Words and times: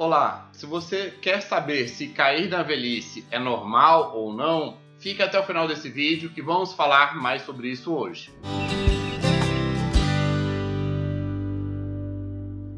Olá, 0.00 0.48
se 0.52 0.64
você 0.64 1.10
quer 1.20 1.42
saber 1.42 1.86
se 1.86 2.08
cair 2.08 2.48
na 2.48 2.62
velhice 2.62 3.22
é 3.30 3.38
normal 3.38 4.16
ou 4.16 4.32
não, 4.32 4.78
fique 4.98 5.22
até 5.22 5.38
o 5.38 5.42
final 5.42 5.68
desse 5.68 5.90
vídeo 5.90 6.30
que 6.30 6.40
vamos 6.40 6.72
falar 6.72 7.14
mais 7.18 7.42
sobre 7.42 7.68
isso 7.68 7.94
hoje. 7.94 8.32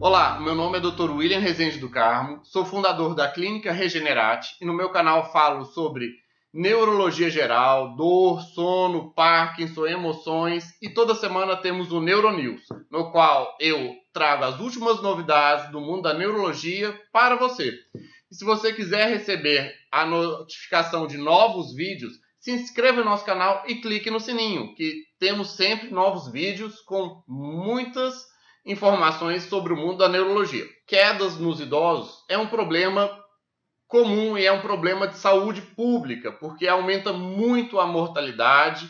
Olá, 0.01 0.41
meu 0.41 0.57
nome 0.57 0.79
é 0.79 0.81
Dr. 0.81 1.13
William 1.13 1.39
Rezende 1.39 1.79
do 1.79 1.89
Carmo, 1.89 2.41
sou 2.43 2.65
fundador 2.65 3.15
da 3.15 3.29
Clínica 3.29 3.71
Regenerate 3.71 4.57
e 4.61 4.65
no 4.65 4.75
meu 4.75 4.91
canal 4.91 5.31
falo 5.31 5.65
sobre 5.65 6.22
neurologia 6.53 7.31
geral, 7.31 7.97
dor, 7.97 8.43
sono, 8.43 9.13
Parkinson, 9.15 9.87
emoções 9.87 10.65
e 10.83 10.91
toda 10.91 11.15
semana 11.15 11.57
temos 11.57 11.91
o 11.91 12.01
Neuronews, 12.01 12.63
no 12.91 13.11
qual 13.11 13.57
eu 13.59 13.95
trago 14.13 14.45
as 14.45 14.61
últimas 14.61 15.01
novidades 15.01 15.71
do 15.71 15.81
mundo 15.81 16.03
da 16.03 16.15
neurologia 16.15 16.95
para 17.13 17.37
você. 17.37 17.73
E 18.31 18.35
se 18.35 18.45
você 18.45 18.73
quiser 18.73 19.09
receber 19.09 19.73
a 19.91 20.05
notificação 20.05 21.07
de 21.07 21.17
novos 21.17 21.75
vídeos, 21.75 22.13
se 22.39 22.51
inscreva 22.51 22.99
no 22.99 23.11
nosso 23.11 23.25
canal 23.25 23.63
e 23.67 23.77
clique 23.77 24.11
no 24.11 24.21
sininho, 24.21 24.75
que 24.75 25.05
temos 25.19 25.51
sempre 25.57 25.91
novos 25.91 26.31
vídeos 26.31 26.81
com 26.81 27.23
muitas 27.27 28.15
informações 28.67 29.45
sobre 29.45 29.73
o 29.73 29.77
mundo 29.77 29.99
da 29.99 30.09
neurologia. 30.09 30.67
Quedas 30.87 31.37
nos 31.39 31.61
idosos 31.61 32.25
é 32.29 32.37
um 32.37 32.47
problema 32.47 33.22
comum 33.93 34.39
e 34.39 34.47
é 34.47 34.51
um 34.51 34.63
problema 34.63 35.07
de 35.07 35.19
saúde 35.19 35.61
pública, 35.61 36.33
porque 36.33 36.67
aumenta 36.67 37.13
muito 37.13 37.79
a 37.79 37.87
mortalidade 37.87 38.89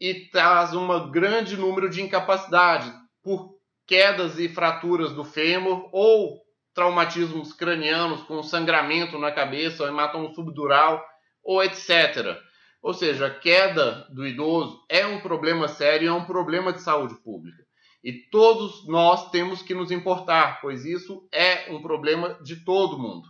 e 0.00 0.28
traz 0.28 0.74
um 0.74 1.08
grande 1.08 1.56
número 1.56 1.88
de 1.88 2.02
incapacidade 2.02 2.92
por 3.22 3.54
quedas 3.86 4.40
e 4.40 4.48
fraturas 4.48 5.12
do 5.12 5.22
fêmur 5.22 5.88
ou 5.92 6.42
traumatismos 6.74 7.52
cranianos 7.52 8.24
com 8.24 8.42
sangramento 8.42 9.20
na 9.20 9.30
cabeça, 9.30 9.84
ou 9.84 9.88
hematoma 9.88 10.34
subdural 10.34 11.00
ou 11.44 11.62
etc. 11.62 12.36
Ou 12.82 12.92
seja, 12.92 13.28
a 13.28 13.30
queda 13.30 14.04
do 14.10 14.26
idoso 14.26 14.84
é 14.88 15.06
um 15.06 15.20
problema 15.20 15.68
sério, 15.68 16.08
é 16.08 16.12
um 16.12 16.24
problema 16.24 16.72
de 16.72 16.82
saúde 16.82 17.14
pública. 17.22 17.62
E 18.02 18.12
todos 18.32 18.84
nós 18.88 19.30
temos 19.30 19.62
que 19.62 19.74
nos 19.74 19.92
importar, 19.92 20.60
pois 20.60 20.84
isso 20.84 21.28
é 21.32 21.70
um 21.70 21.80
problema 21.80 22.36
de 22.42 22.64
todo 22.64 22.98
mundo. 22.98 23.28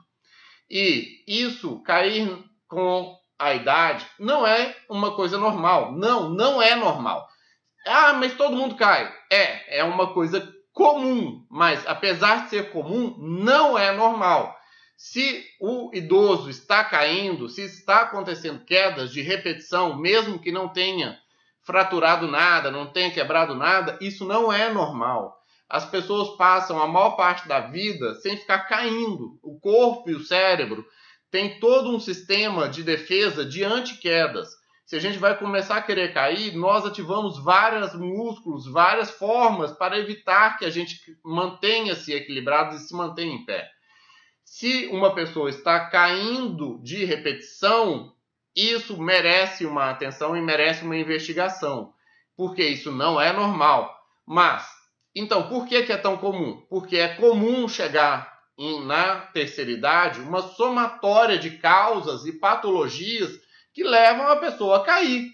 E 0.70 1.24
isso 1.26 1.80
cair 1.82 2.38
com 2.68 3.18
a 3.38 3.54
idade 3.54 4.06
não 4.18 4.46
é 4.46 4.76
uma 4.88 5.16
coisa 5.16 5.36
normal. 5.38 5.92
Não, 5.92 6.28
não 6.28 6.62
é 6.62 6.76
normal. 6.76 7.26
Ah, 7.86 8.12
mas 8.12 8.34
todo 8.34 8.56
mundo 8.56 8.76
cai. 8.76 9.12
É, 9.32 9.80
é 9.80 9.84
uma 9.84 10.12
coisa 10.12 10.54
comum, 10.72 11.44
mas 11.50 11.86
apesar 11.86 12.44
de 12.44 12.50
ser 12.50 12.70
comum, 12.70 13.16
não 13.18 13.78
é 13.78 13.90
normal. 13.92 14.56
Se 14.96 15.44
o 15.58 15.90
idoso 15.94 16.50
está 16.50 16.84
caindo, 16.84 17.48
se 17.48 17.62
está 17.62 18.02
acontecendo 18.02 18.64
quedas 18.64 19.10
de 19.10 19.22
repetição, 19.22 19.96
mesmo 19.96 20.38
que 20.38 20.52
não 20.52 20.68
tenha 20.68 21.18
fraturado 21.62 22.28
nada, 22.28 22.70
não 22.70 22.86
tenha 22.86 23.10
quebrado 23.10 23.54
nada, 23.54 23.98
isso 24.00 24.26
não 24.26 24.52
é 24.52 24.70
normal. 24.70 25.39
As 25.70 25.88
pessoas 25.88 26.36
passam 26.36 26.82
a 26.82 26.86
maior 26.86 27.10
parte 27.12 27.46
da 27.46 27.60
vida 27.60 28.14
sem 28.16 28.36
ficar 28.36 28.60
caindo. 28.68 29.38
O 29.42 29.58
corpo 29.60 30.10
e 30.10 30.14
o 30.14 30.24
cérebro 30.24 30.84
têm 31.30 31.60
todo 31.60 31.94
um 31.94 32.00
sistema 32.00 32.68
de 32.68 32.82
defesa 32.82 33.44
de 33.44 33.64
anti-quedas 33.64 34.60
se 34.90 34.96
a 34.96 34.98
gente 34.98 35.18
vai 35.18 35.38
começar 35.38 35.76
a 35.76 35.82
querer 35.82 36.12
cair, 36.12 36.52
nós 36.56 36.84
ativamos 36.84 37.38
vários 37.38 37.94
músculos, 37.94 38.66
várias 38.66 39.08
formas 39.08 39.70
para 39.70 39.96
evitar 39.96 40.58
que 40.58 40.64
a 40.64 40.70
gente 40.70 40.98
mantenha-se 41.24 42.12
equilibrado 42.12 42.74
e 42.74 42.78
se 42.80 42.92
mantenha 42.92 43.32
em 43.32 43.44
pé. 43.44 43.70
Se 44.44 44.88
uma 44.88 45.14
pessoa 45.14 45.48
está 45.48 45.88
caindo 45.88 46.82
de 46.82 47.04
repetição, 47.04 48.12
isso 48.52 49.00
merece 49.00 49.64
uma 49.64 49.90
atenção 49.90 50.36
e 50.36 50.42
merece 50.42 50.84
uma 50.84 50.96
investigação, 50.96 51.92
porque 52.36 52.64
isso 52.64 52.90
não 52.90 53.20
é 53.20 53.32
normal. 53.32 53.96
Mas, 54.26 54.68
então, 55.20 55.48
por 55.48 55.66
que, 55.66 55.82
que 55.82 55.92
é 55.92 55.98
tão 55.98 56.16
comum? 56.16 56.64
Porque 56.70 56.96
é 56.96 57.08
comum 57.08 57.68
chegar 57.68 58.40
em, 58.58 58.86
na 58.86 59.20
terceira 59.20 59.70
idade 59.70 60.20
uma 60.20 60.40
somatória 60.40 61.38
de 61.38 61.58
causas 61.58 62.24
e 62.24 62.32
patologias 62.32 63.30
que 63.74 63.84
levam 63.84 64.28
a 64.28 64.36
pessoa 64.36 64.78
a 64.78 64.84
cair. 64.84 65.30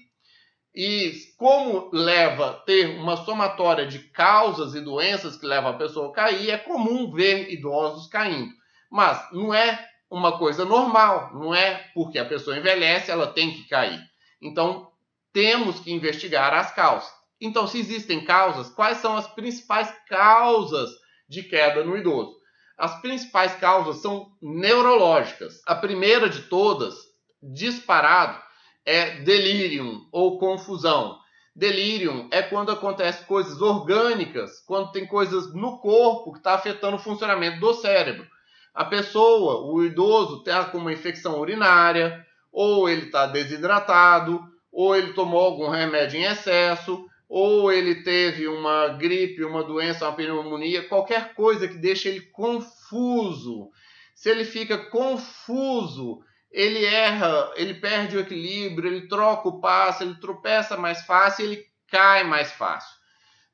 E 0.74 1.12
como 1.38 1.88
leva 1.92 2.62
ter 2.66 2.98
uma 2.98 3.16
somatória 3.16 3.86
de 3.86 4.00
causas 4.10 4.74
e 4.74 4.80
doenças 4.80 5.36
que 5.36 5.46
levam 5.46 5.70
a 5.70 5.78
pessoa 5.78 6.10
a 6.10 6.12
cair, 6.12 6.50
é 6.50 6.58
comum 6.58 7.10
ver 7.12 7.50
idosos 7.50 8.08
caindo. 8.08 8.52
Mas 8.90 9.24
não 9.32 9.54
é 9.54 9.88
uma 10.10 10.36
coisa 10.36 10.64
normal, 10.64 11.30
não 11.32 11.54
é 11.54 11.90
porque 11.94 12.18
a 12.18 12.24
pessoa 12.24 12.58
envelhece, 12.58 13.10
ela 13.10 13.28
tem 13.28 13.52
que 13.52 13.68
cair. 13.68 14.00
Então, 14.42 14.90
temos 15.32 15.78
que 15.78 15.92
investigar 15.92 16.52
as 16.52 16.72
causas. 16.72 17.15
Então, 17.40 17.66
se 17.66 17.78
existem 17.78 18.24
causas, 18.24 18.70
quais 18.70 18.98
são 18.98 19.16
as 19.16 19.26
principais 19.26 19.92
causas 20.08 20.90
de 21.28 21.42
queda 21.42 21.84
no 21.84 21.96
idoso? 21.96 22.34
As 22.78 23.00
principais 23.00 23.54
causas 23.54 23.98
são 23.98 24.30
neurológicas. 24.40 25.60
A 25.66 25.74
primeira 25.74 26.28
de 26.28 26.42
todas 26.42 26.94
disparado 27.42 28.40
é 28.84 29.20
delírio 29.20 30.06
ou 30.12 30.38
confusão. 30.38 31.18
Delírio 31.54 32.28
é 32.30 32.42
quando 32.42 32.70
acontecem 32.70 33.24
coisas 33.24 33.60
orgânicas, 33.62 34.60
quando 34.66 34.92
tem 34.92 35.06
coisas 35.06 35.54
no 35.54 35.78
corpo 35.78 36.32
que 36.32 36.38
está 36.38 36.54
afetando 36.54 36.96
o 36.96 37.00
funcionamento 37.00 37.60
do 37.60 37.72
cérebro. 37.74 38.26
A 38.74 38.84
pessoa, 38.84 39.62
o 39.72 39.82
idoso, 39.82 40.38
está 40.38 40.64
com 40.66 40.76
uma 40.76 40.92
infecção 40.92 41.40
urinária, 41.40 42.26
ou 42.52 42.88
ele 42.88 43.06
está 43.06 43.26
desidratado, 43.26 44.38
ou 44.70 44.94
ele 44.94 45.14
tomou 45.14 45.40
algum 45.40 45.70
remédio 45.70 46.20
em 46.20 46.24
excesso, 46.24 47.06
ou 47.28 47.72
ele 47.72 48.02
teve 48.02 48.46
uma 48.46 48.88
gripe, 48.88 49.44
uma 49.44 49.62
doença, 49.64 50.06
uma 50.06 50.14
pneumonia, 50.14 50.88
qualquer 50.88 51.34
coisa 51.34 51.66
que 51.66 51.76
deixe 51.76 52.08
ele 52.08 52.20
confuso. 52.20 53.70
Se 54.14 54.30
ele 54.30 54.44
fica 54.44 54.78
confuso, 54.78 56.20
ele 56.50 56.84
erra, 56.84 57.52
ele 57.56 57.74
perde 57.74 58.16
o 58.16 58.20
equilíbrio, 58.20 58.88
ele 58.90 59.08
troca 59.08 59.48
o 59.48 59.60
passo, 59.60 60.02
ele 60.02 60.14
tropeça 60.14 60.76
mais 60.76 61.04
fácil, 61.04 61.44
ele 61.44 61.66
cai 61.88 62.24
mais 62.24 62.52
fácil. 62.52 62.96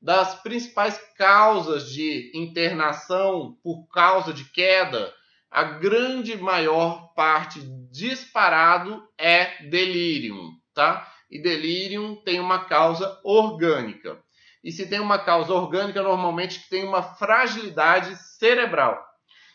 Das 0.00 0.34
principais 0.42 0.98
causas 1.16 1.90
de 1.90 2.30
internação 2.34 3.56
por 3.62 3.86
causa 3.88 4.32
de 4.32 4.44
queda, 4.44 5.12
a 5.50 5.62
grande 5.64 6.36
maior 6.36 7.12
parte 7.14 7.60
disparado 7.90 9.06
é 9.18 9.62
delírio, 9.68 10.36
tá? 10.74 11.08
E 11.32 11.40
delírio 11.40 12.16
tem 12.24 12.38
uma 12.38 12.66
causa 12.66 13.18
orgânica. 13.24 14.22
E 14.62 14.70
se 14.70 14.86
tem 14.86 15.00
uma 15.00 15.18
causa 15.18 15.52
orgânica, 15.52 16.02
normalmente 16.02 16.68
tem 16.68 16.84
uma 16.84 17.02
fragilidade 17.02 18.14
cerebral 18.38 19.02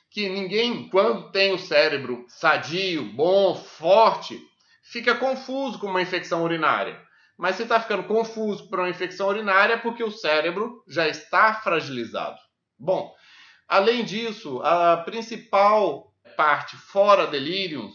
que 0.10 0.28
ninguém, 0.28 0.90
quando 0.90 1.32
tem 1.32 1.54
o 1.54 1.60
cérebro 1.60 2.26
sadio, 2.28 3.04
bom, 3.14 3.54
forte, 3.54 4.42
fica 4.92 5.14
confuso 5.14 5.78
com 5.78 5.86
uma 5.86 6.02
infecção 6.02 6.44
urinária. 6.44 7.00
Mas 7.38 7.56
se 7.56 7.64
está 7.64 7.80
ficando 7.80 8.06
confuso 8.06 8.68
para 8.68 8.82
uma 8.82 8.90
infecção 8.90 9.28
urinária 9.28 9.76
é 9.76 9.78
porque 9.78 10.04
o 10.04 10.10
cérebro 10.10 10.84
já 10.88 11.08
está 11.08 11.54
fragilizado. 11.54 12.40
Bom, 12.80 13.14
além 13.68 14.04
disso, 14.04 14.60
a 14.64 14.98
principal 14.98 16.12
parte 16.36 16.76
fora 16.76 17.28
delírios 17.28 17.94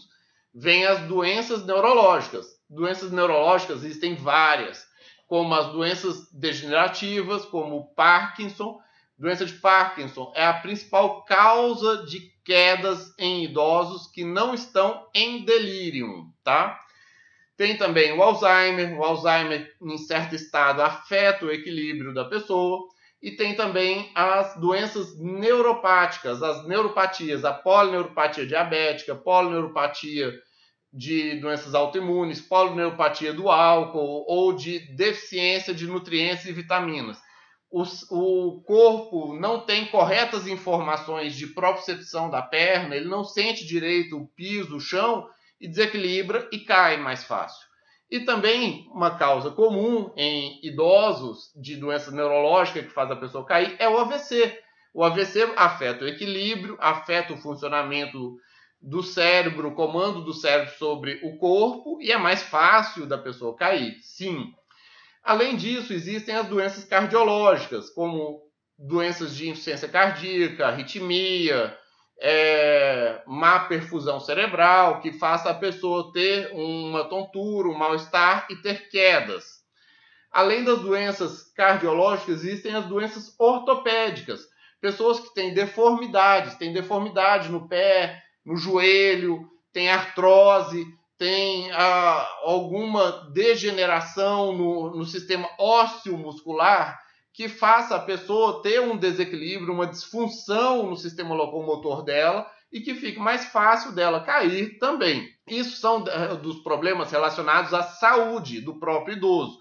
vem 0.55 0.85
as 0.85 1.01
doenças 1.01 1.65
neurológicas. 1.65 2.45
Doenças 2.73 3.11
neurológicas 3.11 3.83
existem 3.83 4.15
várias, 4.15 4.85
como 5.27 5.53
as 5.53 5.67
doenças 5.71 6.31
degenerativas, 6.31 7.45
como 7.45 7.77
o 7.77 7.85
Parkinson, 7.93 8.81
Doença 9.17 9.45
de 9.45 9.53
Parkinson 9.53 10.33
é 10.35 10.45
a 10.45 10.53
principal 10.53 11.23
causa 11.23 12.05
de 12.05 12.33
quedas 12.43 13.13
em 13.17 13.43
idosos 13.45 14.07
que 14.07 14.23
não 14.23 14.53
estão 14.53 15.07
em 15.13 15.45
delírio, 15.45 16.25
tá? 16.43 16.79
Tem 17.55 17.77
também 17.77 18.11
o 18.17 18.23
Alzheimer. 18.23 18.97
O 18.97 19.03
Alzheimer, 19.03 19.71
em 19.81 19.97
certo 19.97 20.35
estado, 20.35 20.81
afeta 20.81 21.45
o 21.45 21.51
equilíbrio 21.51 22.13
da 22.13 22.25
pessoa. 22.25 22.87
E 23.21 23.31
tem 23.31 23.55
também 23.55 24.11
as 24.13 24.59
doenças 24.59 25.17
neuropáticas, 25.17 26.43
as 26.43 26.67
neuropatias, 26.67 27.45
a 27.45 27.53
polineuropatia 27.53 28.45
diabética, 28.45 29.15
polineuropatia 29.15 30.33
de 30.93 31.39
doenças 31.39 31.73
autoimunes, 31.73 32.39
polineuropatia 32.39 33.33
do 33.33 33.49
álcool 33.49 34.25
ou 34.27 34.53
de 34.53 34.79
deficiência 34.95 35.73
de 35.73 35.87
nutrientes 35.87 36.45
e 36.45 36.51
vitaminas 36.51 37.17
o, 37.73 37.83
o 38.11 38.61
corpo 38.61 39.33
não 39.33 39.61
tem 39.61 39.87
corretas 39.87 40.45
informações 40.45 41.33
de 41.33 41.47
propriocepção 41.47 42.29
da 42.29 42.39
perna, 42.39 42.95
ele 42.95 43.09
não 43.09 43.23
sente 43.23 43.65
direito 43.65 44.15
o 44.15 44.27
piso, 44.27 44.75
o 44.77 44.79
chão 44.79 45.27
e 45.59 45.67
desequilibra 45.67 46.47
e 46.51 46.59
cai 46.59 46.97
mais 46.97 47.23
fácil. 47.23 47.65
E 48.11 48.19
também 48.19 48.87
uma 48.93 49.17
causa 49.17 49.49
comum 49.49 50.13
em 50.15 50.59
idosos 50.63 51.51
de 51.55 51.75
doença 51.75 52.11
neurológica 52.11 52.83
que 52.83 52.93
faz 52.93 53.09
a 53.09 53.15
pessoa 53.15 53.43
cair 53.43 53.75
é 53.79 53.89
o 53.89 53.97
AVC. 53.97 54.55
O 54.93 55.03
AVC 55.03 55.51
afeta 55.55 56.05
o 56.05 56.07
equilíbrio, 56.07 56.77
afeta 56.79 57.33
o 57.33 57.37
funcionamento 57.37 58.37
do 58.83 59.01
cérebro, 59.01 59.69
o 59.69 59.75
comando 59.75 60.21
do 60.21 60.33
cérebro 60.33 60.73
sobre 60.77 61.21
o 61.23 61.37
corpo 61.37 62.01
e 62.01 62.11
é 62.11 62.17
mais 62.17 62.43
fácil 62.43 63.05
da 63.05 63.17
pessoa 63.17 63.55
cair. 63.55 63.97
Sim. 64.01 64.53
Além 65.23 65.55
disso, 65.55 65.93
existem 65.93 66.35
as 66.35 66.47
doenças 66.47 66.83
cardiológicas, 66.83 67.89
como 67.89 68.41
doenças 68.77 69.33
de 69.33 69.47
insuficiência 69.47 69.87
cardíaca, 69.87 70.67
arritmia, 70.67 71.77
é, 72.19 73.21
má 73.25 73.61
perfusão 73.61 74.19
cerebral, 74.19 74.99
que 74.99 75.13
faça 75.13 75.49
a 75.49 75.53
pessoa 75.53 76.11
ter 76.11 76.51
uma 76.53 77.05
tontura, 77.05 77.69
um 77.69 77.77
mal-estar 77.77 78.47
e 78.49 78.57
ter 78.57 78.89
quedas. 78.89 79.63
Além 80.29 80.65
das 80.65 80.79
doenças 80.79 81.43
cardiológicas, 81.53 82.43
existem 82.43 82.75
as 82.75 82.85
doenças 82.85 83.33
ortopédicas. 83.39 84.41
Pessoas 84.81 85.21
que 85.21 85.33
têm 85.33 85.53
deformidades, 85.53 86.55
têm 86.55 86.73
deformidade 86.73 87.49
no 87.49 87.69
pé, 87.69 88.22
no 88.45 88.57
joelho, 88.57 89.49
tem 89.71 89.89
artrose, 89.89 90.85
tem 91.17 91.71
ah, 91.71 92.27
alguma 92.43 93.29
degeneração 93.31 94.51
no, 94.51 94.95
no 94.95 95.05
sistema 95.05 95.49
ósseo 95.57 96.17
muscular 96.17 96.99
que 97.33 97.49
faça 97.49 97.95
a 97.95 97.99
pessoa 97.99 98.61
ter 98.61 98.79
um 98.79 98.95
desequilíbrio, 98.95 99.73
uma 99.73 99.87
disfunção 99.87 100.89
no 100.89 100.95
sistema 100.95 101.33
locomotor 101.33 102.03
dela 102.03 102.47
e 102.71 102.79
que 102.79 102.93
fique 102.93 103.19
mais 103.19 103.45
fácil 103.45 103.91
dela 103.91 104.23
cair 104.23 104.77
também. 104.77 105.27
Isso 105.47 105.77
são 105.77 106.03
eh, 106.07 106.35
dos 106.35 106.57
problemas 106.57 107.11
relacionados 107.11 107.73
à 107.73 107.83
saúde 107.83 108.61
do 108.61 108.79
próprio 108.79 109.17
idoso, 109.17 109.59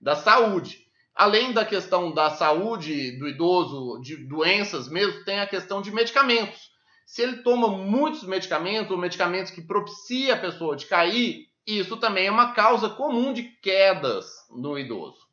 da 0.00 0.14
saúde. 0.14 0.78
Além 1.14 1.52
da 1.52 1.64
questão 1.64 2.12
da 2.12 2.30
saúde 2.30 3.18
do 3.18 3.26
idoso, 3.26 4.00
de 4.02 4.16
doenças 4.16 4.88
mesmo, 4.88 5.24
tem 5.24 5.40
a 5.40 5.46
questão 5.46 5.80
de 5.80 5.90
medicamentos. 5.90 6.75
Se 7.06 7.22
ele 7.22 7.38
toma 7.38 7.68
muitos 7.68 8.24
medicamentos, 8.24 8.90
ou 8.90 8.98
medicamentos 8.98 9.52
que 9.52 9.62
propiciam 9.62 10.36
a 10.36 10.40
pessoa 10.40 10.76
de 10.76 10.86
cair, 10.86 11.46
isso 11.64 11.96
também 11.96 12.26
é 12.26 12.30
uma 12.30 12.52
causa 12.52 12.90
comum 12.90 13.32
de 13.32 13.44
quedas 13.44 14.26
no 14.50 14.76
idoso. 14.76 15.24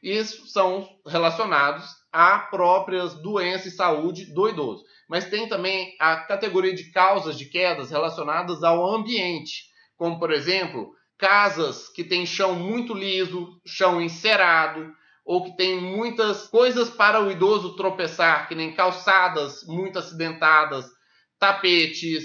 Isso 0.00 0.46
são 0.46 0.88
relacionados 1.04 1.84
a 2.12 2.38
próprias 2.38 3.14
doenças 3.14 3.72
e 3.72 3.76
saúde 3.76 4.32
do 4.32 4.48
idoso. 4.48 4.84
Mas 5.08 5.28
tem 5.28 5.48
também 5.48 5.96
a 5.98 6.16
categoria 6.16 6.74
de 6.74 6.92
causas 6.92 7.36
de 7.36 7.46
quedas 7.46 7.90
relacionadas 7.90 8.62
ao 8.62 8.86
ambiente, 8.86 9.64
como 9.96 10.20
por 10.20 10.30
exemplo, 10.32 10.94
casas 11.18 11.88
que 11.88 12.04
têm 12.04 12.24
chão 12.24 12.54
muito 12.54 12.94
liso, 12.94 13.60
chão 13.66 14.00
encerado, 14.00 14.94
ou 15.24 15.42
que 15.42 15.56
tem 15.56 15.80
muitas 15.80 16.46
coisas 16.46 16.88
para 16.88 17.20
o 17.20 17.30
idoso 17.30 17.74
tropeçar, 17.74 18.46
que 18.46 18.54
nem 18.54 18.74
calçadas 18.74 19.64
muito 19.66 19.98
acidentadas, 19.98 20.95
tapetes, 21.38 22.24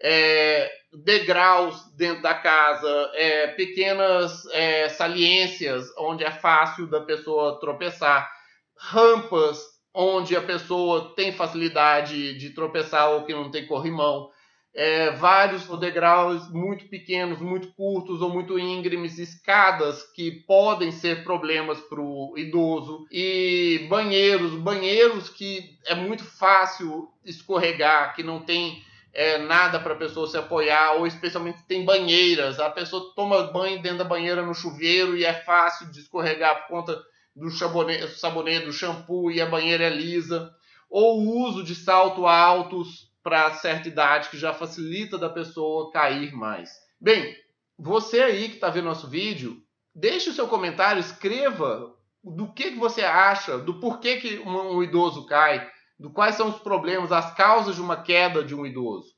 é, 0.00 0.70
degraus 1.04 1.76
dentro 1.96 2.22
da 2.22 2.34
casa, 2.34 3.10
é, 3.14 3.48
pequenas 3.48 4.46
é, 4.52 4.88
saliências 4.88 5.86
onde 5.98 6.24
é 6.24 6.30
fácil 6.30 6.86
da 6.86 7.00
pessoa 7.00 7.58
tropeçar, 7.60 8.30
rampas 8.78 9.58
onde 9.94 10.36
a 10.36 10.42
pessoa 10.42 11.14
tem 11.14 11.32
facilidade 11.32 12.36
de 12.38 12.50
tropeçar 12.50 13.10
ou 13.10 13.24
que 13.24 13.32
não 13.32 13.50
tem 13.50 13.66
corrimão, 13.66 14.30
é, 14.76 15.10
vários 15.12 15.66
degraus 15.80 16.52
muito 16.52 16.84
pequenos, 16.88 17.40
muito 17.40 17.68
curtos 17.68 18.20
ou 18.20 18.28
muito 18.28 18.58
íngremes, 18.58 19.18
escadas 19.18 20.02
que 20.14 20.30
podem 20.30 20.92
ser 20.92 21.24
problemas 21.24 21.80
para 21.80 21.98
o 21.98 22.34
idoso 22.36 23.06
e 23.10 23.86
banheiros, 23.88 24.52
banheiros 24.52 25.30
que 25.30 25.78
é 25.86 25.94
muito 25.94 26.22
fácil 26.24 27.08
escorregar, 27.24 28.14
que 28.14 28.22
não 28.22 28.42
tem 28.42 28.84
é, 29.14 29.38
nada 29.38 29.80
para 29.80 29.94
a 29.94 29.98
pessoa 29.98 30.28
se 30.28 30.36
apoiar, 30.36 30.92
ou 30.96 31.06
especialmente 31.06 31.64
tem 31.66 31.82
banheiras, 31.82 32.60
a 32.60 32.68
pessoa 32.68 33.14
toma 33.16 33.44
banho 33.44 33.80
dentro 33.80 33.98
da 33.98 34.04
banheira 34.04 34.42
no 34.42 34.54
chuveiro 34.54 35.16
e 35.16 35.24
é 35.24 35.32
fácil 35.32 35.90
de 35.90 36.00
escorregar 36.00 36.66
por 36.66 36.68
conta 36.68 37.02
do 37.34 37.50
sabonete, 37.50 38.66
do 38.66 38.72
shampoo 38.74 39.30
e 39.30 39.40
a 39.40 39.46
banheira 39.46 39.84
é 39.84 39.90
lisa, 39.90 40.54
ou 40.90 41.18
o 41.18 41.46
uso 41.46 41.64
de 41.64 41.74
salto 41.74 42.26
altos 42.26 43.06
para 43.26 43.52
certa 43.54 43.88
idade 43.88 44.28
que 44.28 44.38
já 44.38 44.54
facilita 44.54 45.18
da 45.18 45.28
pessoa 45.28 45.90
cair 45.90 46.32
mais. 46.32 46.70
Bem, 47.00 47.36
você 47.76 48.22
aí 48.22 48.48
que 48.48 48.54
está 48.54 48.70
vendo 48.70 48.84
nosso 48.84 49.08
vídeo, 49.08 49.60
deixe 49.92 50.30
o 50.30 50.32
seu 50.32 50.46
comentário, 50.46 51.00
escreva 51.00 51.92
do 52.22 52.52
que, 52.52 52.70
que 52.70 52.78
você 52.78 53.02
acha, 53.02 53.58
do 53.58 53.80
porquê 53.80 54.18
que 54.18 54.38
um, 54.38 54.76
um 54.76 54.80
idoso 54.80 55.26
cai, 55.26 55.68
do 55.98 56.08
quais 56.08 56.36
são 56.36 56.50
os 56.50 56.60
problemas, 56.60 57.10
as 57.10 57.34
causas 57.34 57.74
de 57.74 57.82
uma 57.82 58.00
queda 58.00 58.44
de 58.44 58.54
um 58.54 58.64
idoso. 58.64 59.12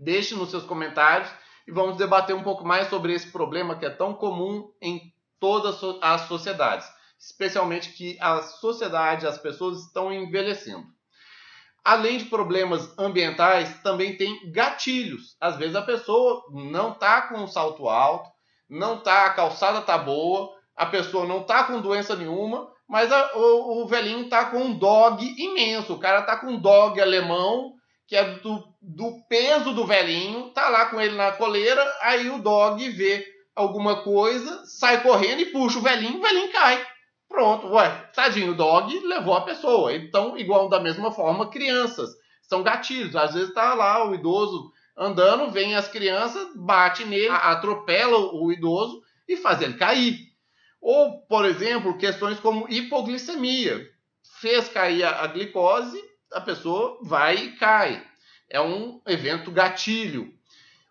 Deixe 0.00 0.34
nos 0.34 0.50
seus 0.50 0.64
comentários 0.64 1.30
e 1.64 1.70
vamos 1.70 1.96
debater 1.96 2.34
um 2.34 2.42
pouco 2.42 2.64
mais 2.64 2.88
sobre 2.88 3.12
esse 3.12 3.30
problema 3.30 3.78
que 3.78 3.86
é 3.86 3.90
tão 3.90 4.14
comum 4.14 4.68
em 4.82 5.00
todas 5.38 5.78
as 6.02 6.22
sociedades, 6.22 6.88
especialmente 7.16 7.92
que 7.92 8.18
a 8.20 8.42
sociedade, 8.42 9.28
as 9.28 9.38
pessoas 9.38 9.78
estão 9.84 10.12
envelhecendo. 10.12 10.88
Além 11.84 12.18
de 12.18 12.26
problemas 12.26 12.96
ambientais, 12.96 13.80
também 13.82 14.16
tem 14.16 14.52
gatilhos. 14.52 15.36
Às 15.40 15.56
vezes 15.56 15.74
a 15.74 15.82
pessoa 15.82 16.42
não 16.52 16.92
está 16.92 17.22
com 17.22 17.38
um 17.38 17.48
salto 17.48 17.88
alto, 17.88 18.30
não 18.70 18.98
tá, 18.98 19.26
a 19.26 19.34
calçada 19.34 19.80
tá 19.80 19.98
boa, 19.98 20.50
a 20.76 20.86
pessoa 20.86 21.26
não 21.26 21.42
tá 21.42 21.64
com 21.64 21.80
doença 21.80 22.14
nenhuma, 22.16 22.70
mas 22.88 23.10
a, 23.10 23.36
o, 23.36 23.82
o, 23.82 23.86
velhinho 23.86 24.28
tá 24.28 24.46
com 24.46 24.58
um 24.58 24.78
dog 24.78 25.24
imenso. 25.38 25.94
O 25.94 25.98
cara 25.98 26.22
tá 26.22 26.36
com 26.36 26.48
um 26.48 26.60
dog 26.60 27.00
alemão, 27.00 27.72
que 28.06 28.14
é 28.14 28.24
do, 28.38 28.64
do 28.80 29.22
peso 29.28 29.72
do 29.72 29.86
velhinho, 29.86 30.50
tá 30.50 30.68
lá 30.68 30.86
com 30.86 31.00
ele 31.00 31.16
na 31.16 31.32
coleira, 31.32 31.82
aí 32.02 32.30
o 32.30 32.38
dog 32.38 32.88
vê 32.90 33.26
alguma 33.54 34.02
coisa, 34.02 34.64
sai 34.66 35.02
correndo 35.02 35.40
e 35.40 35.46
puxa 35.46 35.78
o 35.78 35.82
velhinho, 35.82 36.18
o 36.18 36.22
velhinho 36.22 36.52
cai. 36.52 36.86
Pronto, 37.32 37.68
ué, 37.68 37.88
tadinho, 38.14 38.52
o 38.52 38.54
dog 38.54 38.94
levou 39.06 39.32
a 39.32 39.40
pessoa. 39.40 39.94
Então, 39.96 40.36
igual 40.36 40.68
da 40.68 40.78
mesma 40.78 41.10
forma, 41.10 41.48
crianças. 41.48 42.10
São 42.42 42.62
gatilhos. 42.62 43.16
Às 43.16 43.32
vezes 43.32 43.54
tá 43.54 43.72
lá 43.72 44.06
o 44.06 44.14
idoso 44.14 44.70
andando, 44.94 45.50
vem 45.50 45.74
as 45.74 45.88
crianças, 45.88 46.46
bate 46.54 47.06
nele, 47.06 47.30
atropela 47.30 48.18
o 48.18 48.52
idoso 48.52 49.02
e 49.26 49.38
faz 49.38 49.62
ele 49.62 49.78
cair. 49.78 50.18
Ou, 50.78 51.22
por 51.22 51.46
exemplo, 51.46 51.96
questões 51.96 52.38
como 52.38 52.66
hipoglicemia. 52.68 53.88
Fez 54.38 54.68
cair 54.68 55.04
a, 55.04 55.26
glicose, 55.26 55.98
a 56.34 56.40
pessoa 56.40 56.98
vai 57.02 57.36
e 57.36 57.52
cai. 57.56 58.06
É 58.50 58.60
um 58.60 59.00
evento 59.06 59.50
gatilho. 59.50 60.30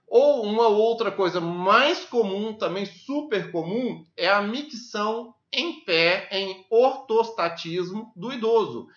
Ou 0.07 0.43
uma 0.43 0.67
outra 0.69 1.11
coisa 1.11 1.39
mais 1.39 2.03
comum, 2.03 2.51
também 2.51 2.87
super 2.87 3.51
comum, 3.51 4.03
é 4.17 4.27
a 4.27 4.41
micção 4.41 5.35
em 5.53 5.83
pé 5.83 6.27
em 6.31 6.65
ortostatismo 6.69 8.11
do 8.15 8.31
idoso. 8.31 8.87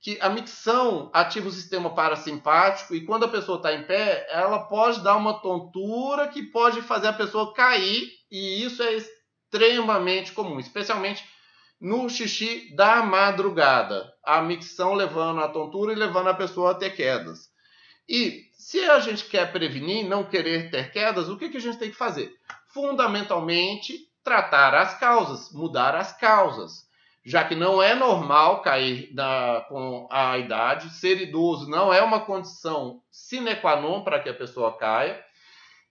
Que 0.00 0.16
a 0.20 0.28
micção 0.28 1.10
ativa 1.12 1.48
o 1.48 1.52
sistema 1.52 1.94
parasimpático 1.94 2.94
e 2.94 3.04
quando 3.04 3.24
a 3.24 3.28
pessoa 3.28 3.56
está 3.56 3.72
em 3.74 3.84
pé, 3.84 4.26
ela 4.30 4.60
pode 4.60 5.00
dar 5.00 5.16
uma 5.16 5.40
tontura 5.40 6.28
que 6.28 6.42
pode 6.44 6.82
fazer 6.82 7.08
a 7.08 7.12
pessoa 7.12 7.52
cair, 7.52 8.08
e 8.30 8.62
isso 8.64 8.82
é 8.82 8.94
extremamente 8.94 10.32
comum, 10.32 10.60
especialmente 10.60 11.24
no 11.80 12.08
xixi 12.08 12.74
da 12.74 13.02
madrugada. 13.02 14.12
A 14.24 14.40
micção 14.42 14.94
levando 14.94 15.40
a 15.40 15.48
tontura 15.48 15.92
e 15.92 15.96
levando 15.96 16.28
a 16.28 16.34
pessoa 16.34 16.72
a 16.72 16.74
ter 16.74 16.90
quedas. 16.90 17.48
E 18.08 18.48
se 18.52 18.80
a 18.84 19.00
gente 19.00 19.24
quer 19.26 19.52
prevenir, 19.52 20.06
não 20.06 20.24
querer 20.24 20.70
ter 20.70 20.90
quedas, 20.90 21.28
o 21.28 21.36
que, 21.36 21.48
que 21.48 21.58
a 21.58 21.60
gente 21.60 21.78
tem 21.78 21.90
que 21.90 21.96
fazer? 21.96 22.34
Fundamentalmente, 22.72 24.07
tratar 24.28 24.74
as 24.74 24.98
causas, 24.98 25.50
mudar 25.52 25.94
as 25.94 26.12
causas. 26.12 26.86
Já 27.24 27.44
que 27.44 27.54
não 27.54 27.82
é 27.82 27.94
normal 27.94 28.60
cair 28.60 29.10
com 29.68 30.06
a 30.10 30.36
idade, 30.36 30.90
ser 30.90 31.18
idoso 31.18 31.68
não 31.68 31.92
é 31.92 32.02
uma 32.02 32.20
condição 32.20 33.00
sine 33.10 33.56
qua 33.56 33.80
non 33.80 34.02
para 34.04 34.20
que 34.20 34.28
a 34.28 34.34
pessoa 34.34 34.76
caia. 34.76 35.18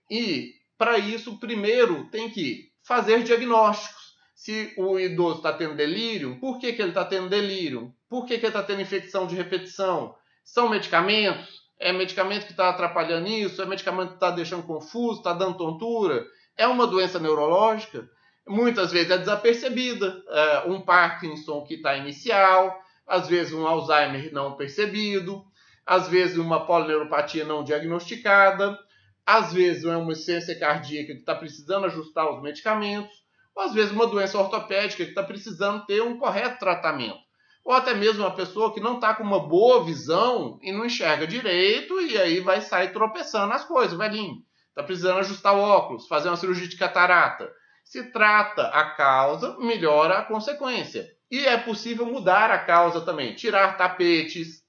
E, 0.08 0.52
para 0.78 0.98
isso, 0.98 1.38
primeiro 1.40 2.08
tem 2.10 2.30
que 2.30 2.70
fazer 2.84 3.24
diagnósticos. 3.24 4.16
Se 4.36 4.72
o 4.78 5.00
idoso 5.00 5.38
está 5.38 5.52
tendo 5.52 5.74
delírio, 5.74 6.38
por 6.38 6.60
que, 6.60 6.72
que 6.72 6.80
ele 6.80 6.90
está 6.90 7.04
tendo 7.04 7.28
delírio? 7.28 7.92
Por 8.08 8.24
que, 8.24 8.38
que 8.38 8.46
ele 8.46 8.56
está 8.56 8.62
tendo 8.62 8.82
infecção 8.82 9.26
de 9.26 9.34
repetição? 9.34 10.14
São 10.44 10.68
medicamentos? 10.68 11.60
É 11.80 11.92
medicamento 11.92 12.46
que 12.46 12.52
está 12.52 12.68
atrapalhando 12.68 13.26
isso? 13.26 13.60
É 13.60 13.66
medicamento 13.66 14.10
que 14.10 14.14
está 14.14 14.30
deixando 14.30 14.62
confuso? 14.62 15.18
Está 15.18 15.32
dando 15.32 15.56
tontura? 15.56 16.24
É 16.56 16.68
uma 16.68 16.86
doença 16.86 17.18
neurológica? 17.18 18.08
Muitas 18.48 18.90
vezes 18.90 19.10
é 19.10 19.18
desapercebida. 19.18 20.22
É, 20.28 20.62
um 20.66 20.80
Parkinson 20.80 21.62
que 21.64 21.74
está 21.74 21.96
inicial, 21.96 22.80
às 23.06 23.28
vezes 23.28 23.52
um 23.52 23.66
Alzheimer 23.66 24.32
não 24.32 24.56
percebido, 24.56 25.44
às 25.86 26.08
vezes 26.08 26.36
uma 26.36 26.66
polineuropatia 26.66 27.44
não 27.44 27.64
diagnosticada, 27.64 28.78
às 29.24 29.52
vezes 29.52 29.84
é 29.84 29.96
uma 29.96 30.12
insuficiência 30.12 30.58
cardíaca 30.58 31.12
que 31.12 31.20
está 31.20 31.34
precisando 31.34 31.86
ajustar 31.86 32.30
os 32.30 32.42
medicamentos, 32.42 33.16
ou 33.54 33.62
às 33.62 33.74
vezes 33.74 33.92
uma 33.92 34.06
doença 34.06 34.38
ortopédica 34.38 35.04
que 35.04 35.10
está 35.10 35.22
precisando 35.22 35.84
ter 35.86 36.02
um 36.02 36.18
correto 36.18 36.58
tratamento. 36.58 37.18
ou 37.64 37.74
até 37.74 37.92
mesmo 37.92 38.22
uma 38.22 38.34
pessoa 38.34 38.72
que 38.72 38.80
não 38.80 38.94
está 38.94 39.14
com 39.14 39.22
uma 39.22 39.40
boa 39.46 39.84
visão 39.84 40.58
e 40.62 40.72
não 40.72 40.86
enxerga 40.86 41.26
direito 41.26 42.00
e 42.00 42.16
aí 42.16 42.40
vai 42.40 42.62
sair 42.62 42.94
tropeçando 42.94 43.48
nas 43.48 43.64
coisas, 43.64 43.98
velhinho. 43.98 44.42
Está 44.70 44.82
precisando 44.82 45.18
ajustar 45.18 45.54
o 45.54 45.60
óculos, 45.60 46.06
fazer 46.08 46.28
uma 46.28 46.36
cirurgia 46.36 46.66
de 46.68 46.78
catarata. 46.78 47.52
Se 47.88 48.02
trata 48.02 48.68
a 48.68 48.90
causa, 48.90 49.56
melhora 49.60 50.18
a 50.18 50.22
consequência. 50.22 51.10
E 51.30 51.46
é 51.46 51.56
possível 51.56 52.04
mudar 52.04 52.50
a 52.50 52.58
causa 52.58 53.00
também, 53.00 53.34
tirar 53.34 53.78
tapetes, 53.78 54.62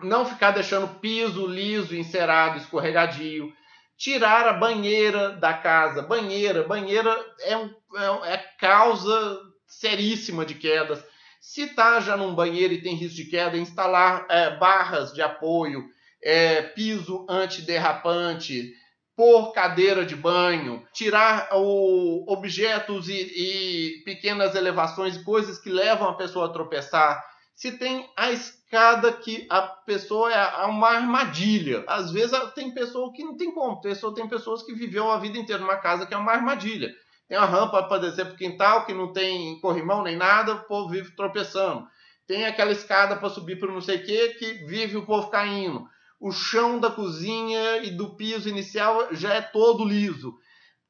não 0.00 0.24
ficar 0.24 0.52
deixando 0.52 1.00
piso 1.00 1.48
liso, 1.48 1.96
encerado, 1.96 2.58
escorregadio, 2.58 3.52
tirar 3.96 4.46
a 4.46 4.52
banheira 4.52 5.30
da 5.30 5.52
casa. 5.52 6.00
Banheira, 6.00 6.62
banheira 6.62 7.12
é, 7.40 7.56
um, 7.56 7.74
é, 7.96 8.34
é 8.34 8.36
causa 8.60 9.40
seríssima 9.66 10.46
de 10.46 10.54
quedas. 10.54 11.04
Se 11.40 11.62
está 11.62 11.98
já 11.98 12.16
num 12.16 12.36
banheiro 12.36 12.72
e 12.72 12.80
tem 12.80 12.94
risco 12.94 13.16
de 13.16 13.24
queda, 13.24 13.58
instalar 13.58 14.26
é, 14.30 14.56
barras 14.56 15.12
de 15.12 15.20
apoio, 15.20 15.82
é, 16.22 16.62
piso 16.62 17.26
antiderrapante, 17.28 18.72
pôr 19.16 19.52
cadeira 19.52 20.04
de 20.04 20.16
banho, 20.16 20.84
tirar 20.92 21.48
o, 21.52 22.24
objetos 22.26 23.08
e, 23.08 23.12
e 23.14 24.02
pequenas 24.04 24.54
elevações, 24.54 25.16
coisas 25.18 25.58
que 25.58 25.70
levam 25.70 26.08
a 26.08 26.14
pessoa 26.14 26.46
a 26.46 26.52
tropeçar. 26.52 27.24
Se 27.54 27.78
tem 27.78 28.10
a 28.16 28.32
escada 28.32 29.12
que 29.12 29.46
a 29.48 29.62
pessoa 29.62 30.32
é 30.32 30.64
uma 30.64 30.88
armadilha. 30.88 31.84
Às 31.86 32.10
vezes 32.10 32.36
tem 32.54 32.74
pessoa 32.74 33.12
que 33.12 33.22
não 33.22 33.36
tem 33.36 33.54
como. 33.54 33.80
Pessoa, 33.80 34.12
tem 34.12 34.28
pessoas 34.28 34.64
que 34.64 34.74
viveu 34.74 35.08
a 35.10 35.18
vida 35.18 35.38
inteira 35.38 35.62
numa 35.62 35.76
casa 35.76 36.04
que 36.04 36.14
é 36.14 36.16
uma 36.16 36.32
armadilha. 36.32 36.92
Tem 37.28 37.38
uma 37.38 37.46
rampa 37.46 37.84
para 37.84 38.00
descer 38.00 38.26
para 38.26 38.34
o 38.34 38.36
quintal 38.36 38.84
que 38.84 38.92
não 38.92 39.12
tem 39.12 39.60
corrimão 39.60 40.02
nem 40.02 40.16
nada, 40.16 40.54
o 40.54 40.64
povo 40.64 40.90
vive 40.90 41.14
tropeçando. 41.14 41.86
Tem 42.26 42.44
aquela 42.44 42.72
escada 42.72 43.16
para 43.16 43.30
subir 43.30 43.58
para 43.58 43.72
não 43.72 43.80
sei 43.80 43.98
o 43.98 44.04
que, 44.04 44.28
que 44.34 44.52
vive 44.64 44.96
o 44.96 45.06
povo 45.06 45.30
caindo 45.30 45.88
o 46.24 46.32
chão 46.32 46.80
da 46.80 46.90
cozinha 46.90 47.84
e 47.84 47.90
do 47.90 48.16
piso 48.16 48.48
inicial 48.48 49.08
já 49.14 49.34
é 49.34 49.42
todo 49.42 49.84
liso. 49.84 50.34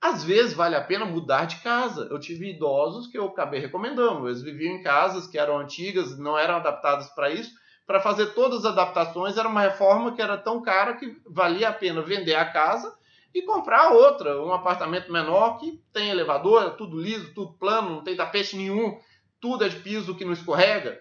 Às 0.01 0.23
vezes 0.23 0.55
vale 0.55 0.77
a 0.77 0.81
pena 0.81 1.05
mudar 1.05 1.47
de 1.47 1.57
casa. 1.57 2.07
Eu 2.09 2.21
tive 2.21 2.55
idosos 2.55 3.09
que 3.09 3.19
eu 3.19 3.27
acabei 3.27 3.59
recomendando. 3.59 4.29
Eles 4.29 4.43
viviam 4.43 4.77
em 4.77 4.83
casas 4.85 5.27
que 5.27 5.37
eram 5.37 5.59
antigas, 5.59 6.17
não 6.17 6.39
eram 6.39 6.55
adaptadas 6.55 7.09
para 7.09 7.33
isso. 7.33 7.51
Para 7.85 7.99
fazer 7.99 8.27
todas 8.27 8.61
as 8.61 8.67
adaptações, 8.67 9.37
era 9.37 9.49
uma 9.49 9.63
reforma 9.63 10.15
que 10.15 10.23
era 10.23 10.39
tão 10.39 10.63
cara 10.63 10.95
que 10.95 11.21
valia 11.29 11.71
a 11.71 11.73
pena 11.73 12.01
vender 12.01 12.37
a 12.37 12.45
casa 12.53 12.97
e 13.35 13.43
comprar 13.43 13.91
outra, 13.91 14.41
um 14.41 14.53
apartamento 14.53 15.11
menor 15.11 15.59
que 15.59 15.83
tem 15.93 16.11
elevador, 16.11 16.63
é 16.63 16.71
tudo 16.71 16.97
liso, 16.97 17.35
tudo 17.35 17.55
plano, 17.55 17.91
não 17.91 18.05
tem 18.05 18.15
tapete 18.15 18.57
nenhum, 18.57 19.01
tudo 19.41 19.65
é 19.65 19.69
de 19.69 19.81
piso 19.81 20.15
que 20.15 20.25
não 20.25 20.33
escorrega. 20.33 20.97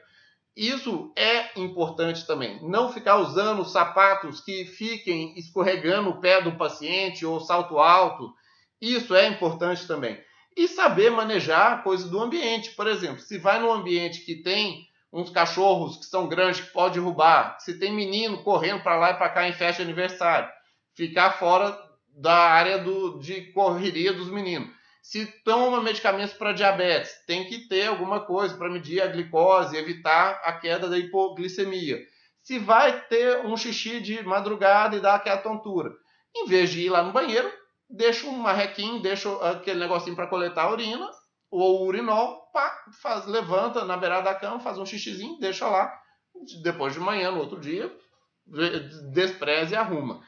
Isso 0.56 1.12
é 1.16 1.60
importante 1.60 2.28
também. 2.28 2.60
Não 2.62 2.94
ficar 2.94 3.18
usando 3.18 3.66
sapatos 3.66 4.40
que 4.40 4.66
fiquem 4.66 5.38
escorregando 5.38 6.12
o 6.12 6.22
pé 6.22 6.42
do 6.42 6.56
paciente 6.56 7.26
ou 7.26 7.40
salto 7.40 7.80
alto. 7.80 8.32
Isso 8.80 9.16
é 9.16 9.28
importante 9.28 9.88
também. 9.88 10.22
E 10.56 10.68
saber 10.68 11.10
manejar 11.10 11.74
a 11.74 11.78
coisa 11.82 12.08
do 12.08 12.22
ambiente. 12.22 12.72
Por 12.72 12.86
exemplo, 12.86 13.20
se 13.20 13.40
vai 13.40 13.60
num 13.60 13.72
ambiente 13.72 14.22
que 14.22 14.44
tem 14.44 14.88
uns 15.12 15.30
cachorros 15.32 15.98
que 15.98 16.06
são 16.06 16.28
grandes 16.28 16.62
que 16.62 16.72
pode 16.72 16.96
derrubar, 16.96 17.58
se 17.60 17.80
tem 17.80 17.92
menino 17.92 18.44
correndo 18.44 18.84
para 18.84 18.98
lá 18.98 19.12
e 19.12 19.18
para 19.18 19.30
cá 19.30 19.48
em 19.48 19.54
festa 19.54 19.84
de 19.84 19.90
aniversário, 19.90 20.50
ficar 20.96 21.32
fora 21.32 21.80
da 22.16 22.36
área 22.36 22.78
do, 22.78 23.20
de 23.20 23.52
correria 23.54 24.14
dos 24.14 24.30
meninos. 24.30 24.70
Se 25.04 25.26
toma 25.44 25.82
medicamentos 25.82 26.34
para 26.34 26.54
diabetes, 26.54 27.12
tem 27.28 27.46
que 27.46 27.68
ter 27.68 27.88
alguma 27.88 28.22
coisa 28.22 28.56
para 28.56 28.70
medir 28.70 29.02
a 29.02 29.08
glicose, 29.08 29.76
evitar 29.76 30.42
a 30.46 30.54
queda 30.54 30.88
da 30.88 30.98
hipoglicemia. 30.98 32.00
Se 32.42 32.58
vai 32.58 33.02
ter 33.08 33.46
um 33.46 33.58
xixi 33.58 34.00
de 34.00 34.24
madrugada 34.24 34.96
e 34.96 35.02
dar 35.02 35.16
aquela 35.16 35.40
tontura, 35.40 35.92
em 36.34 36.48
vez 36.48 36.70
de 36.70 36.84
ir 36.86 36.90
lá 36.90 37.04
no 37.04 37.12
banheiro, 37.12 37.52
deixa 37.90 38.26
um 38.28 38.32
marrequinho, 38.32 39.02
deixa 39.02 39.30
aquele 39.50 39.82
negocinho 39.82 40.16
para 40.16 40.28
coletar 40.28 40.64
a 40.64 40.72
urina, 40.72 41.12
ou 41.52 41.82
o 41.82 41.86
urinol, 41.86 42.50
pá, 42.54 42.74
faz, 43.02 43.26
levanta 43.26 43.84
na 43.84 43.98
beirada 43.98 44.24
da 44.24 44.36
cama, 44.36 44.62
faz 44.62 44.78
um 44.78 44.86
xixizinho, 44.86 45.38
deixa 45.38 45.68
lá. 45.68 45.94
Depois 46.64 46.94
de 46.94 47.02
manhã, 47.02 47.30
no 47.30 47.42
outro 47.42 47.60
dia, 47.60 47.94
despreze 49.12 49.74
e 49.74 49.78
arruma. 49.78 50.24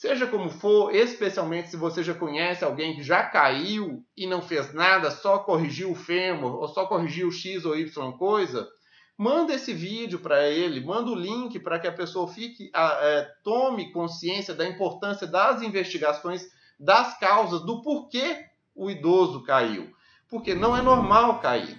Seja 0.00 0.26
como 0.26 0.48
for, 0.48 0.94
especialmente 0.94 1.68
se 1.68 1.76
você 1.76 2.02
já 2.02 2.14
conhece 2.14 2.64
alguém 2.64 2.96
que 2.96 3.02
já 3.02 3.22
caiu 3.22 4.02
e 4.16 4.26
não 4.26 4.40
fez 4.40 4.72
nada, 4.72 5.10
só 5.10 5.40
corrigiu 5.40 5.90
o 5.90 5.94
fêmur 5.94 6.54
ou 6.54 6.66
só 6.68 6.86
corrigiu 6.86 7.28
o 7.28 7.30
X 7.30 7.66
ou 7.66 7.76
Y 7.76 8.12
coisa, 8.12 8.66
manda 9.14 9.52
esse 9.52 9.74
vídeo 9.74 10.18
para 10.20 10.48
ele, 10.48 10.80
manda 10.82 11.10
o 11.10 11.14
link 11.14 11.58
para 11.58 11.78
que 11.78 11.86
a 11.86 11.92
pessoa 11.92 12.26
fique, 12.26 12.70
é, 12.74 13.28
tome 13.44 13.92
consciência 13.92 14.54
da 14.54 14.66
importância 14.66 15.26
das 15.26 15.60
investigações, 15.60 16.46
das 16.78 17.18
causas, 17.18 17.60
do 17.66 17.82
porquê 17.82 18.46
o 18.74 18.90
idoso 18.90 19.42
caiu. 19.42 19.92
Porque 20.30 20.54
não 20.54 20.74
é 20.74 20.80
normal 20.80 21.40
cair. 21.40 21.78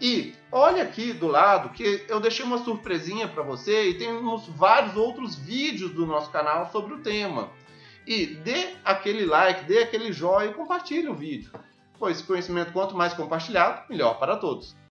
E 0.00 0.34
olha 0.52 0.82
aqui 0.82 1.12
do 1.12 1.26
lado 1.26 1.70
que 1.70 2.04
eu 2.08 2.20
deixei 2.20 2.44
uma 2.44 2.58
surpresinha 2.58 3.26
para 3.26 3.42
você 3.42 3.88
e 3.88 3.98
temos 3.98 4.46
vários 4.48 4.94
outros 4.94 5.36
vídeos 5.36 5.92
do 5.92 6.04
nosso 6.04 6.30
canal 6.30 6.70
sobre 6.70 6.94
o 6.94 7.00
tema. 7.00 7.50
E 8.06 8.26
dê 8.26 8.74
aquele 8.84 9.24
like, 9.24 9.64
dê 9.64 9.78
aquele 9.78 10.12
joinha 10.12 10.50
e 10.50 10.54
compartilhe 10.54 11.08
o 11.08 11.14
vídeo. 11.14 11.50
Pois 11.98 12.20
conhecimento 12.20 12.72
quanto 12.72 12.94
mais 12.94 13.14
compartilhado, 13.14 13.88
melhor 13.88 14.18
para 14.18 14.36
todos. 14.36 14.76